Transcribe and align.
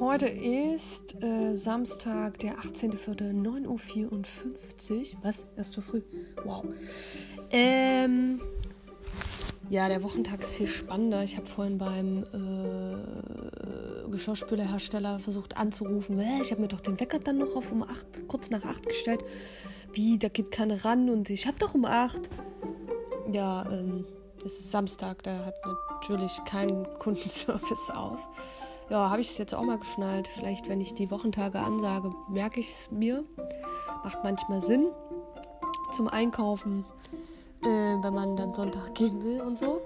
Heute 0.00 0.28
ist 0.28 1.22
äh, 1.22 1.54
Samstag, 1.54 2.38
der 2.38 2.54
18.04., 2.54 3.34
9.54 3.34 4.10
Uhr. 4.10 5.18
Was? 5.20 5.46
Erst 5.58 5.72
zu 5.72 5.82
früh. 5.82 6.00
Wow. 6.42 6.64
Ähm, 7.50 8.40
ja, 9.68 9.90
der 9.90 10.02
Wochentag 10.02 10.40
ist 10.40 10.54
viel 10.54 10.68
spannender. 10.68 11.22
Ich 11.22 11.36
habe 11.36 11.44
vorhin 11.44 11.76
beim 11.76 12.24
äh, 12.32 14.10
Geschirrspülerhersteller 14.10 15.18
versucht 15.18 15.58
anzurufen. 15.58 16.18
Ich 16.40 16.50
habe 16.50 16.62
mir 16.62 16.68
doch 16.68 16.80
den 16.80 16.98
Wecker 16.98 17.18
dann 17.18 17.36
noch 17.36 17.54
auf 17.54 17.70
um 17.70 17.82
8, 17.82 18.26
kurz 18.26 18.48
nach 18.48 18.64
8 18.64 18.86
gestellt. 18.86 19.22
Wie, 19.92 20.18
da 20.18 20.28
geht 20.28 20.50
keiner 20.50 20.82
ran 20.82 21.10
und 21.10 21.28
ich 21.28 21.46
habe 21.46 21.58
doch 21.58 21.74
um 21.74 21.84
8. 21.84 22.30
Ja, 23.32 23.70
ähm, 23.70 24.06
es 24.38 24.60
ist 24.60 24.70
Samstag, 24.70 25.22
da 25.24 25.44
hat 25.44 25.56
natürlich 25.90 26.40
kein 26.46 26.88
Kundenservice 26.98 27.90
auf 27.90 28.26
ja, 28.90 29.08
habe 29.08 29.20
ich 29.20 29.30
es 29.30 29.38
jetzt 29.38 29.54
auch 29.54 29.62
mal 29.62 29.78
geschnallt. 29.78 30.28
Vielleicht, 30.28 30.68
wenn 30.68 30.80
ich 30.80 30.94
die 30.94 31.10
Wochentage 31.10 31.60
ansage, 31.60 32.12
merke 32.28 32.60
ich 32.60 32.68
es 32.70 32.90
mir. 32.90 33.24
Macht 34.02 34.18
manchmal 34.24 34.60
Sinn 34.60 34.88
zum 35.92 36.08
Einkaufen, 36.08 36.84
äh, 37.62 37.66
wenn 37.66 38.14
man 38.14 38.36
dann 38.36 38.52
Sonntag 38.52 38.94
gehen 38.94 39.22
will 39.22 39.40
und 39.40 39.58
so. 39.58 39.80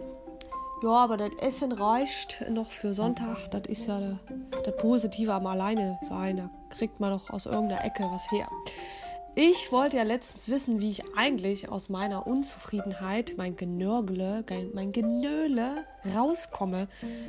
Ja, 0.82 0.90
aber 0.90 1.16
das 1.16 1.30
Essen 1.38 1.72
reicht 1.72 2.44
noch 2.50 2.70
für 2.70 2.94
Sonntag. 2.94 3.50
Das 3.50 3.62
ist 3.68 3.86
ja 3.86 4.18
das 4.64 4.76
Positive 4.76 5.32
am 5.32 5.46
Alleine 5.46 5.98
sein. 6.02 6.36
Da 6.36 6.50
kriegt 6.70 7.00
man 7.00 7.10
doch 7.10 7.30
aus 7.30 7.46
irgendeiner 7.46 7.84
Ecke 7.84 8.04
was 8.10 8.30
her. 8.30 8.48
Ich 9.36 9.72
wollte 9.72 9.96
ja 9.96 10.04
letztens 10.04 10.48
wissen, 10.48 10.78
wie 10.78 10.90
ich 10.90 11.02
eigentlich 11.16 11.68
aus 11.68 11.88
meiner 11.88 12.24
Unzufriedenheit, 12.24 13.34
mein 13.36 13.56
Genörgle, 13.56 14.44
mein 14.72 14.92
Genöle 14.92 15.84
rauskomme. 16.14 16.86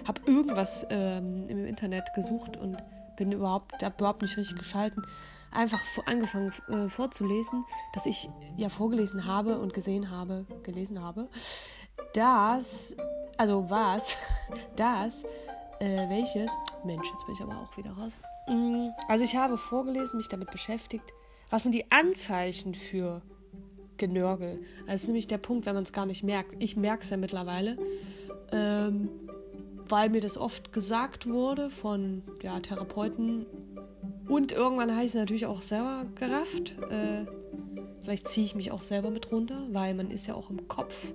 Hab 0.08 0.28
irgendwas 0.28 0.86
ähm, 0.92 1.46
im 1.48 1.66
Internet 1.66 2.14
gesucht 2.14 2.58
und 2.58 2.78
bin 3.18 3.32
überhaupt, 3.32 3.84
hab 3.84 4.00
überhaupt 4.00 4.22
nicht 4.22 4.38
richtig 4.38 4.56
geschalten. 4.56 5.04
Einfach 5.52 5.82
angefangen 6.06 6.54
äh, 6.70 6.90
vorzulesen, 6.90 7.66
dass 7.94 8.06
ich 8.06 8.30
ja 8.56 8.70
vorgelesen 8.70 9.26
habe 9.26 9.58
und 9.58 9.74
gesehen 9.74 10.12
habe, 10.12 10.46
gelesen 10.62 11.02
habe, 11.02 11.28
dass, 12.14 12.96
also 13.38 13.68
was, 13.68 14.16
dass, 14.76 15.24
äh, 15.80 16.08
welches, 16.10 16.52
Mensch, 16.84 17.10
jetzt 17.10 17.26
bin 17.26 17.34
ich 17.34 17.42
aber 17.42 17.58
auch 17.62 17.76
wieder 17.78 17.94
raus. 17.94 18.16
Mm, 18.48 18.90
also 19.08 19.26
ich 19.26 19.36
habe 19.36 19.58
vorgelesen, 19.58 20.18
mich 20.18 20.28
damit 20.28 20.52
beschäftigt, 20.52 21.12
was 21.50 21.64
sind 21.64 21.76
die 21.76 21.92
Anzeichen 21.92 22.74
für 22.74 23.22
Genörgel? 23.98 24.60
Das 24.88 25.02
ist 25.02 25.08
nämlich 25.08 25.28
der 25.28 25.38
Punkt, 25.38 25.66
wenn 25.66 25.76
man 25.76 25.84
es 25.84 25.94
gar 25.94 26.06
nicht 26.06 26.24
merkt. 26.24 26.56
Ich 26.60 26.76
merke 26.76 27.04
es 27.04 27.10
ja 27.10 27.18
mittlerweile, 27.18 27.78
ähm, 28.52 29.10
weil 29.88 30.10
mir 30.10 30.22
das 30.22 30.38
oft 30.38 30.74
gesagt 30.74 31.28
wurde 31.28 31.70
von 31.70 32.24
ja, 32.42 32.60
Therapeuten. 32.60 33.46
Und 34.28 34.52
irgendwann 34.52 34.92
habe 34.92 35.02
ich 35.02 35.10
es 35.10 35.16
natürlich 35.16 35.46
auch 35.46 35.62
selber 35.62 36.06
gerafft. 36.16 36.76
Äh, 36.90 37.26
vielleicht 38.02 38.28
ziehe 38.28 38.46
ich 38.46 38.56
mich 38.56 38.72
auch 38.72 38.82
selber 38.82 39.12
mit 39.12 39.32
runter, 39.32 39.68
weil 39.72 39.94
man 39.94 40.10
ist 40.10 40.28
ja 40.28 40.34
auch 40.34 40.50
im 40.50 40.68
Kopf 40.68 41.14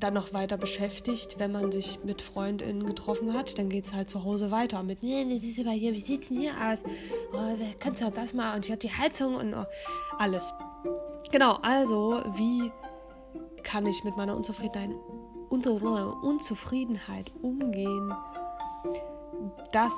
dann 0.00 0.14
noch 0.14 0.32
weiter 0.32 0.56
beschäftigt, 0.56 1.38
wenn 1.38 1.52
man 1.52 1.72
sich 1.72 2.02
mit 2.04 2.22
FreundInnen 2.22 2.86
getroffen 2.86 3.32
hat. 3.34 3.58
Dann 3.58 3.68
geht 3.68 3.86
es 3.86 3.92
halt 3.92 4.08
zu 4.08 4.24
Hause 4.24 4.50
weiter 4.50 4.82
mit, 4.82 5.02
nee, 5.02 5.24
nee, 5.24 5.36
ist 5.36 5.58
aber 5.58 5.70
hier, 5.70 5.92
wie 5.92 6.00
sieht's 6.00 6.28
denn 6.28 6.38
hier 6.38 6.52
aus? 6.52 6.78
Oh, 7.32 7.56
kannst 7.78 8.02
du 8.02 8.16
was 8.16 8.32
mal 8.32 8.54
und 8.56 8.64
ich 8.64 8.70
habe 8.70 8.80
die 8.80 8.92
Heizung 8.92 9.34
und 9.34 9.54
oh, 9.54 9.64
alles. 10.18 10.52
Genau, 11.30 11.58
also, 11.62 12.22
wie 12.36 12.70
kann 13.62 13.86
ich 13.86 14.04
mit 14.04 14.16
meiner 14.16 14.36
Unzufriedenheit, 14.36 14.90
Unzufriedenheit 15.50 17.32
umgehen, 17.42 18.14
dass 19.72 19.92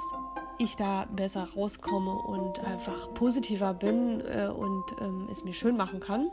ich 0.59 0.77
da 0.77 1.07
besser 1.11 1.47
rauskomme 1.57 2.13
und 2.13 2.61
einfach 2.61 3.15
positiver 3.15 3.75
bin 3.75 4.21
äh, 4.21 4.49
und 4.49 4.85
ähm, 5.01 5.29
es 5.31 5.45
mir 5.45 5.53
schön 5.53 5.77
machen 5.77 6.01
kann. 6.01 6.31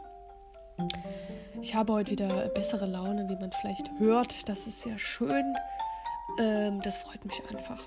Ich 1.67 1.75
habe 1.75 1.91
heute 1.91 2.11
wieder 2.11 2.47
bessere 2.47 2.85
Laune, 2.85 3.27
wie 3.27 3.35
man 3.35 3.51
vielleicht 3.51 3.91
hört. 3.99 4.47
Das 4.47 4.67
ist 4.67 4.83
sehr 4.83 4.97
schön. 4.97 5.53
Ähm, 6.39 6.81
das 6.81 6.97
freut 6.97 7.25
mich 7.25 7.41
einfach. 7.49 7.83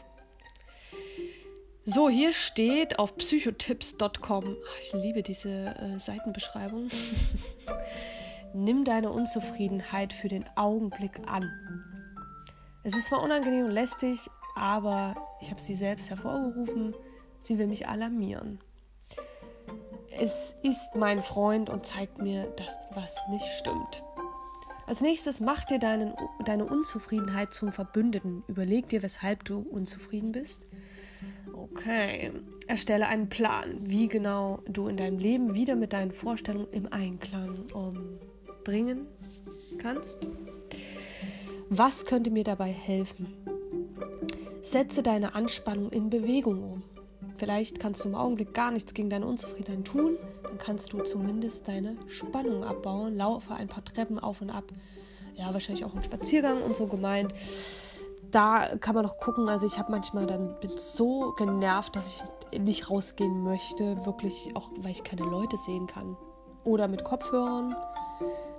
So, 1.86 2.10
hier 2.10 2.34
steht 2.34 2.98
auf 2.98 3.16
psychotipps.com, 3.16 4.54
ich 4.82 4.92
liebe 4.92 5.22
diese 5.22 5.48
äh, 5.48 5.98
Seitenbeschreibung, 5.98 6.90
nimm 8.52 8.84
deine 8.84 9.12
Unzufriedenheit 9.12 10.12
für 10.12 10.28
den 10.28 10.44
Augenblick 10.56 11.18
an. 11.26 11.50
Es 12.84 12.94
ist 12.94 13.06
zwar 13.06 13.22
unangenehm 13.22 13.64
und 13.64 13.72
lästig, 13.72 14.28
aber 14.56 15.16
ich 15.40 15.48
habe 15.48 15.58
sie 15.58 15.74
selbst 15.74 16.10
hervorgerufen, 16.10 16.94
sie 17.40 17.58
will 17.58 17.66
mich 17.66 17.88
alarmieren 17.88 18.60
es 20.20 20.54
ist 20.62 20.94
mein 20.94 21.22
Freund 21.22 21.70
und 21.70 21.86
zeigt 21.86 22.18
mir, 22.18 22.44
dass 22.56 22.76
was 22.94 23.16
nicht 23.30 23.46
stimmt. 23.58 24.04
Als 24.86 25.00
nächstes 25.00 25.40
mach 25.40 25.64
dir 25.64 25.78
deinen, 25.78 26.12
deine 26.44 26.66
Unzufriedenheit 26.66 27.54
zum 27.54 27.72
Verbündeten. 27.72 28.44
Überleg 28.46 28.88
dir, 28.88 29.02
weshalb 29.02 29.44
du 29.44 29.60
unzufrieden 29.60 30.32
bist. 30.32 30.66
Okay. 31.54 32.32
Erstelle 32.66 33.08
einen 33.08 33.30
Plan, 33.30 33.78
wie 33.82 34.08
genau 34.08 34.62
du 34.68 34.88
in 34.88 34.98
deinem 34.98 35.18
Leben 35.18 35.54
wieder 35.54 35.74
mit 35.74 35.94
deinen 35.94 36.12
Vorstellungen 36.12 36.68
im 36.68 36.92
Einklang 36.92 37.64
um, 37.72 38.18
bringen 38.62 39.06
kannst. 39.78 40.18
Was 41.70 42.04
könnte 42.04 42.30
mir 42.30 42.44
dabei 42.44 42.70
helfen? 42.70 43.36
Setze 44.60 45.02
deine 45.02 45.34
Anspannung 45.34 45.90
in 45.90 46.10
Bewegung 46.10 46.62
um. 46.62 46.82
Vielleicht 47.40 47.80
kannst 47.80 48.04
du 48.04 48.10
im 48.10 48.14
Augenblick 48.14 48.52
gar 48.52 48.70
nichts 48.70 48.92
gegen 48.92 49.08
deine 49.08 49.24
Unzufriedenheit 49.24 49.86
tun, 49.86 50.18
dann 50.42 50.58
kannst 50.58 50.92
du 50.92 51.02
zumindest 51.04 51.66
deine 51.66 51.96
Spannung 52.06 52.64
abbauen. 52.64 53.16
Laufe 53.16 53.54
ein 53.54 53.66
paar 53.66 53.82
Treppen 53.82 54.18
auf 54.18 54.42
und 54.42 54.50
ab. 54.50 54.64
Ja, 55.36 55.54
wahrscheinlich 55.54 55.86
auch 55.86 55.94
ein 55.94 56.04
Spaziergang 56.04 56.60
und 56.60 56.76
so 56.76 56.86
gemeint. 56.86 57.32
Da 58.30 58.76
kann 58.76 58.94
man 58.94 59.06
noch 59.06 59.16
gucken. 59.16 59.48
Also 59.48 59.64
ich 59.64 59.78
habe 59.78 59.90
manchmal 59.90 60.26
dann 60.26 60.54
bin 60.60 60.72
so 60.76 61.32
genervt, 61.32 61.96
dass 61.96 62.22
ich 62.52 62.60
nicht 62.60 62.90
rausgehen 62.90 63.42
möchte, 63.42 64.04
wirklich 64.04 64.50
auch, 64.54 64.68
weil 64.76 64.90
ich 64.90 65.02
keine 65.02 65.22
Leute 65.22 65.56
sehen 65.56 65.86
kann. 65.86 66.18
Oder 66.64 66.88
mit 66.88 67.04
Kopfhörern. 67.04 67.74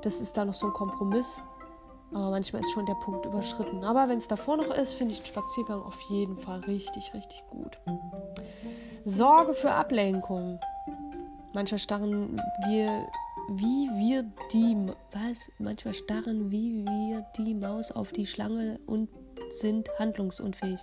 Das 0.01 0.21
ist 0.21 0.35
da 0.37 0.43
noch 0.43 0.55
so 0.55 0.65
ein 0.65 0.73
Kompromiss. 0.73 1.39
Aber 2.13 2.29
manchmal 2.29 2.61
ist 2.61 2.71
schon 2.71 2.85
der 2.85 2.95
Punkt 2.95 3.25
überschritten. 3.25 3.83
Aber 3.83 4.09
wenn 4.09 4.17
es 4.17 4.27
davor 4.27 4.57
noch 4.57 4.75
ist, 4.75 4.93
finde 4.93 5.13
ich 5.13 5.21
den 5.21 5.27
Spaziergang 5.27 5.81
auf 5.81 5.99
jeden 6.09 6.37
Fall 6.37 6.59
richtig, 6.61 7.13
richtig 7.13 7.43
gut. 7.49 7.77
Sorge 9.05 9.53
für 9.53 9.71
Ablenkung. 9.71 10.59
Manchmal 11.53 11.79
starren 11.79 12.41
wir, 12.67 13.07
wie 13.49 13.89
wir 13.97 14.23
die, 14.51 14.75
was? 15.11 15.37
Manchmal 15.59 15.93
starren 15.93 16.51
wie 16.51 16.85
wir 16.85 17.25
die 17.37 17.53
Maus 17.53 17.91
auf 17.91 18.11
die 18.11 18.25
Schlange 18.25 18.79
und 18.87 19.09
sind 19.51 19.89
handlungsunfähig. 19.97 20.79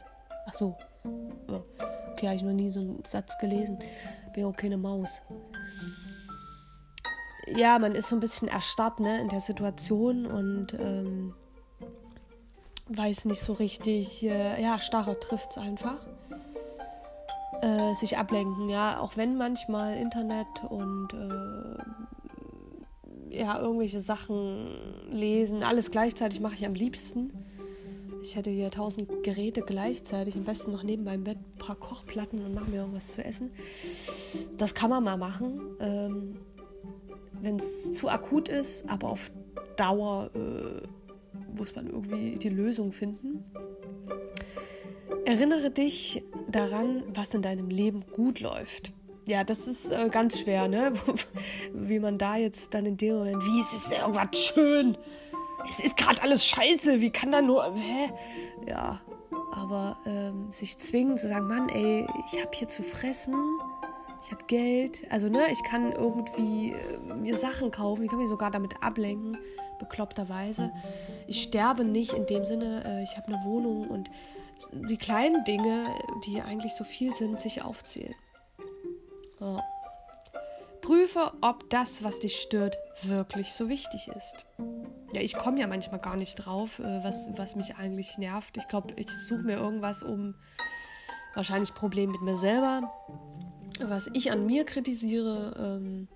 Ach 0.47 0.55
so. 0.55 0.77
Okay, 2.13 2.27
habe 2.27 2.37
ich 2.37 2.43
noch 2.43 2.53
nie 2.53 2.71
so 2.71 2.81
einen 2.81 3.05
Satz 3.05 3.39
gelesen. 3.39 3.79
Bin 4.35 4.45
auch 4.45 4.57
keine 4.57 4.77
Maus. 4.77 5.23
Ja, 7.57 7.79
man 7.79 7.93
ist 7.93 8.09
so 8.09 8.17
ein 8.17 8.21
bisschen 8.21 8.49
erstarrt 8.49 9.01
ne, 9.01 9.21
in 9.21 9.29
der 9.29 9.41
Situation 9.41 10.27
und 10.27 10.75
ähm, 10.75 11.35
weiß 12.89 13.25
nicht 13.27 13.41
so 13.41 13.53
richtig. 13.55 14.25
Äh, 14.25 14.63
ja, 14.63 14.81
starre 14.81 15.19
trifft 15.19 15.53
es 15.53 15.59
einfach 15.59 15.99
äh, 17.63 17.95
sich 17.95 18.17
ablenken, 18.19 18.69
ja, 18.69 19.01
auch 19.01 19.17
wenn 19.17 19.37
manchmal 19.37 19.97
Internet 19.97 20.47
und 20.69 21.09
äh, 21.13 21.79
ja, 23.37 23.59
irgendwelche 23.61 24.01
Sachen 24.01 25.11
lesen, 25.11 25.63
alles 25.63 25.91
gleichzeitig 25.91 26.41
mache 26.41 26.55
ich 26.55 26.65
am 26.67 26.75
liebsten. 26.75 27.33
Ich 28.23 28.37
hätte 28.37 28.51
hier 28.51 28.71
tausend 28.71 29.23
Geräte 29.23 29.63
gleichzeitig, 29.63 30.37
am 30.37 30.45
besten 30.45 30.73
noch 30.73 30.83
neben 30.83 31.05
meinem 31.05 31.25
Bett 31.25 31.39
ein 31.39 31.59
paar 31.59 31.77
Kochplatten 31.77 32.45
und 32.45 32.55
mache 32.55 32.71
mir 32.71 32.79
irgendwas 32.79 33.13
zu 33.13 33.25
essen. 33.25 33.53
Das 34.57 34.75
kann 34.75 34.91
man 34.91 35.05
mal 35.05 35.17
machen, 35.17 35.61
ähm, 35.81 36.37
wenn 37.41 37.57
es 37.57 37.93
zu 37.93 38.09
akut 38.09 38.49
ist, 38.49 38.89
aber 38.89 39.11
auf 39.11 39.31
Dauer 39.77 40.31
äh, 40.35 40.87
muss 41.57 41.75
man 41.75 41.89
irgendwie 41.89 42.35
die 42.35 42.49
Lösung 42.49 42.93
finden. 42.93 43.45
Erinnere 45.25 45.71
dich 45.71 46.25
daran, 46.51 47.03
was 47.09 47.35
in 47.35 47.43
deinem 47.43 47.69
Leben 47.69 48.05
gut 48.13 48.41
läuft. 48.41 48.93
Ja, 49.27 49.45
das 49.45 49.69
ist 49.69 49.93
äh, 49.93 50.09
ganz 50.11 50.39
schwer, 50.41 50.69
ne? 50.69 50.93
wie 51.75 51.99
man 51.99 52.17
da 52.17 52.37
jetzt 52.37 52.73
dann 52.73 52.87
in 52.87 52.97
dem 52.97 53.17
Moment, 53.17 53.45
wie 53.45 53.61
es 53.61 53.73
ist 53.75 53.93
irgendwas 53.93 54.35
schön. 54.35 54.97
Es 55.69 55.81
ist 55.81 55.97
gerade 55.99 56.23
alles 56.23 56.47
scheiße. 56.47 57.01
Wie 57.01 57.11
kann 57.11 57.33
da 57.33 57.43
nur. 57.43 57.75
Hä? 57.75 58.11
Ja, 58.67 59.03
aber 59.53 59.99
ähm, 60.07 60.51
sich 60.51 60.79
zwingen 60.79 61.19
zu 61.19 61.29
sagen, 61.29 61.47
Mann, 61.47 61.69
ey, 61.69 62.07
ich 62.27 62.41
habe 62.41 62.51
hier 62.55 62.69
zu 62.69 62.83
fressen, 62.83 63.35
ich 64.23 64.33
habe 64.33 64.45
Geld, 64.47 65.07
also 65.11 65.29
ne, 65.29 65.41
ich 65.51 65.63
kann 65.63 65.93
irgendwie 65.93 66.73
äh, 66.73 67.15
mir 67.15 67.37
Sachen 67.37 67.71
kaufen, 67.71 68.03
ich 68.03 68.11
kann 68.11 68.19
mich 68.19 68.29
sogar 68.29 68.51
damit 68.51 68.83
ablenken, 68.83 69.39
bekloppterweise. 69.79 70.73
Ich 71.27 71.43
sterbe 71.43 71.85
nicht 71.85 72.13
in 72.13 72.27
dem 72.27 72.45
Sinne, 72.45 72.83
äh, 72.85 73.03
ich 73.03 73.17
habe 73.17 73.29
eine 73.29 73.45
Wohnung 73.45 73.89
und 73.89 74.11
die 74.73 74.97
kleinen 74.97 75.45
Dinge, 75.45 75.95
die 76.27 76.41
eigentlich 76.41 76.73
so 76.73 76.85
viel 76.85 77.15
sind, 77.15 77.41
sich 77.41 77.63
aufzählen. 77.63 78.15
Ja. 79.41 79.63
Prüfe, 80.81 81.33
ob 81.43 81.69
das, 81.71 82.03
was 82.03 82.19
dich 82.19 82.41
stört, 82.41 82.79
wirklich 83.03 83.53
so 83.53 83.69
wichtig 83.69 84.09
ist. 84.09 84.47
Ja, 85.13 85.21
ich 85.21 85.35
komme 85.35 85.61
ja 85.61 85.67
manchmal 85.67 86.01
gar 86.01 86.17
nicht 86.17 86.35
drauf, 86.35 86.79
äh, 86.79 87.05
was, 87.05 87.29
was 87.37 87.57
mich 87.57 87.77
eigentlich 87.77 88.19
nervt. 88.19 88.57
Ich 88.57 88.69
glaube, 88.69 88.95
ich 88.97 89.09
suche 89.09 89.43
mir 89.43 89.57
irgendwas 89.57 90.03
um 90.03 90.35
wahrscheinlich 91.35 91.75
Problem 91.75 92.11
mit 92.11 92.21
mir 92.23 92.37
selber, 92.37 92.91
was 93.81 94.09
ich 94.13 94.31
an 94.31 94.47
mir 94.47 94.65
kritisiere, 94.65 95.55
ähm, 95.59 96.09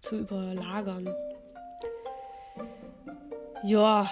zu 0.00 0.16
überlagern. 0.18 1.14
Ja, 3.62 4.08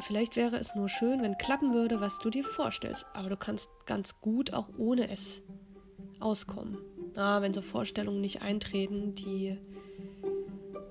vielleicht 0.00 0.36
wäre 0.36 0.56
es 0.58 0.74
nur 0.74 0.88
schön, 0.88 1.22
wenn 1.22 1.36
klappen 1.38 1.74
würde, 1.74 2.00
was 2.00 2.18
du 2.20 2.30
dir 2.30 2.44
vorstellst. 2.44 3.06
Aber 3.14 3.28
du 3.28 3.36
kannst 3.36 3.68
ganz 3.86 4.20
gut 4.20 4.52
auch 4.52 4.68
ohne 4.78 5.10
es 5.10 5.42
auskommen 6.20 6.78
ah, 7.18 7.42
wenn 7.42 7.52
so 7.52 7.60
Vorstellungen 7.60 8.20
nicht 8.20 8.42
eintreten, 8.42 9.14
die 9.14 9.58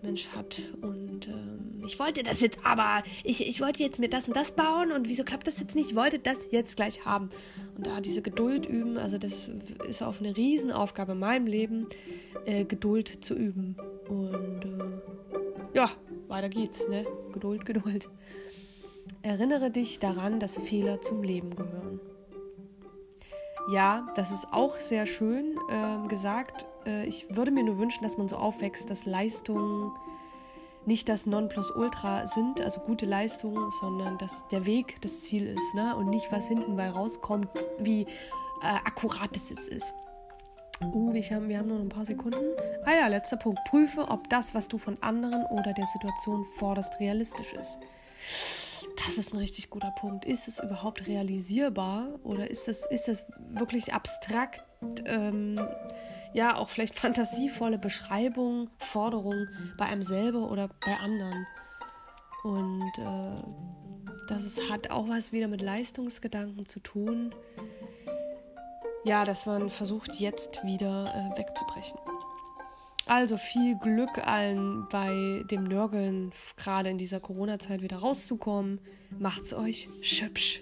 Mensch 0.04 0.28
hat. 0.30 0.62
Und 0.82 1.28
ähm, 1.28 1.84
ich 1.86 2.00
wollte 2.00 2.24
das 2.24 2.42
jetzt 2.42 2.60
aber, 2.64 3.04
ich, 3.24 3.46
ich 3.46 3.62
wollte 3.62 3.84
jetzt 3.84 4.00
mir 4.00 4.10
das 4.10 4.28
und 4.28 4.36
das 4.36 4.52
bauen 4.52 4.92
und 4.92 5.08
wieso 5.08 5.24
klappt 5.24 5.48
das 5.48 5.60
jetzt 5.60 5.76
nicht? 5.76 5.92
Ich 5.92 5.96
wollte 5.96 6.20
das 6.20 6.38
jetzt 6.52 6.76
gleich 6.76 7.06
haben. 7.06 7.30
Und 7.76 7.88
da 7.88 8.02
diese 8.02 8.22
Geduld 8.22 8.66
üben, 8.66 8.98
also 8.98 9.18
das 9.18 9.50
ist 9.88 10.02
auch 10.02 10.20
eine 10.20 10.36
Riesenaufgabe 10.36 11.14
in 11.14 11.20
meinem 11.20 11.48
Leben, 11.48 11.88
äh, 12.46 12.66
Geduld 12.66 13.24
zu 13.24 13.34
üben. 13.34 13.76
Und 14.10 14.66
äh, 14.66 15.78
ja, 15.78 15.92
weiter 16.28 16.50
geht's, 16.50 16.88
ne? 16.88 17.06
Geduld, 17.34 17.66
Geduld. 17.66 18.10
Erinnere 19.22 19.72
dich 19.72 20.00
daran, 20.00 20.40
dass 20.40 20.58
Fehler 20.58 21.02
zum 21.02 21.24
Leben 21.24 21.56
gehören. 21.56 22.00
Ja, 23.70 24.08
das 24.16 24.32
ist 24.32 24.48
auch 24.52 24.78
sehr 24.78 25.06
schön 25.06 25.58
äh, 25.70 26.08
gesagt. 26.08 26.66
Äh, 26.88 27.06
ich 27.06 27.28
würde 27.30 27.52
mir 27.52 27.64
nur 27.64 27.78
wünschen, 27.78 28.04
dass 28.04 28.18
man 28.18 28.28
so 28.30 28.38
aufwächst, 28.38 28.90
dass 28.90 29.06
Leistungen 29.06 29.92
nicht 30.86 31.10
das 31.10 31.26
Nonplusultra 31.26 32.26
sind, 32.28 32.62
also 32.62 32.80
gute 32.80 33.06
Leistungen, 33.06 33.70
sondern 33.72 34.18
dass 34.18 34.48
der 34.48 34.66
Weg 34.66 35.02
das 35.02 35.22
Ziel 35.22 35.46
ist 35.46 35.74
ne? 35.76 35.94
und 35.96 36.10
nicht, 36.10 36.32
was 36.32 36.48
hinten 36.48 36.78
bei 36.78 36.90
rauskommt, 36.90 37.50
wie 37.78 38.04
äh, 38.04 38.06
akkurat 38.86 39.36
das 39.36 39.50
jetzt 39.50 39.68
ist. 39.68 39.94
Uh, 40.80 41.12
wir 41.12 41.24
haben, 41.24 41.50
wir 41.50 41.58
haben 41.58 41.68
nur 41.68 41.78
noch 41.78 41.86
ein 41.86 41.90
paar 41.90 42.06
Sekunden. 42.06 42.56
Ah 42.86 42.94
ja, 42.94 43.08
letzter 43.08 43.38
Punkt. 43.38 43.60
Prüfe, 43.66 44.08
ob 44.10 44.30
das, 44.30 44.54
was 44.54 44.68
du 44.68 44.78
von 44.78 45.02
anderen 45.02 45.44
oder 45.48 45.74
der 45.74 45.88
Situation 45.88 46.46
forderst, 46.46 47.00
realistisch 47.00 47.54
ist. 47.54 47.80
Das 49.04 49.18
ist 49.18 49.34
ein 49.34 49.38
richtig 49.38 49.72
guter 49.72 49.92
Punkt. 50.00 50.24
Ist 50.26 50.48
es 50.48 50.60
überhaupt 50.60 51.08
realisierbar 51.08 52.08
oder 52.24 52.50
ist 52.50 52.68
das, 52.68 52.86
ist 52.86 53.08
das 53.08 53.26
wirklich 53.50 53.94
abstrakt? 53.94 54.64
Ähm, 55.06 55.60
ja, 56.34 56.56
auch 56.56 56.70
vielleicht 56.70 56.98
fantasievolle 56.98 57.78
Beschreibungen, 57.78 58.70
Forderungen 58.80 59.50
bei 59.78 59.86
einem 59.86 60.04
selber 60.04 60.50
oder 60.52 60.70
bei 60.86 60.96
anderen. 60.98 61.48
Und 62.44 62.92
äh, 62.98 63.44
das 64.28 64.46
ist, 64.46 64.70
hat 64.70 64.90
auch 64.90 65.08
was 65.08 65.32
wieder 65.32 65.48
mit 65.48 65.62
Leistungsgedanken 65.62 66.66
zu 66.66 66.80
tun. 66.80 67.34
Ja, 69.04 69.26
dass 69.26 69.46
man 69.46 69.70
versucht, 69.70 70.16
jetzt 70.16 70.64
wieder 70.64 71.14
äh, 71.14 71.38
wegzubrechen. 71.38 71.98
Also 73.06 73.38
viel 73.38 73.78
Glück 73.78 74.18
allen 74.28 74.86
bei 74.90 75.42
dem 75.50 75.64
Nörgeln, 75.64 76.34
gerade 76.58 76.90
in 76.90 76.98
dieser 76.98 77.22
Corona-Zeit 77.22 77.82
wieder 77.82 77.98
rauszukommen. 77.98 78.82
Macht's 79.18 79.54
euch 79.54 79.88
schübsch. 80.02 80.62